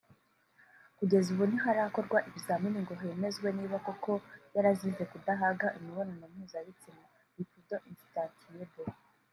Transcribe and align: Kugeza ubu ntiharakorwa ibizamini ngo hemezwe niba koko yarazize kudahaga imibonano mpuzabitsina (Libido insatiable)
Kugeza 0.97 1.27
ubu 1.33 1.43
ntiharakorwa 1.49 2.17
ibizamini 2.29 2.79
ngo 2.83 2.93
hemezwe 3.01 3.47
niba 3.57 3.77
koko 3.85 4.11
yarazize 4.55 5.03
kudahaga 5.11 5.67
imibonano 5.77 6.23
mpuzabitsina 6.33 7.03
(Libido 7.35 7.77
insatiable) 7.89 8.85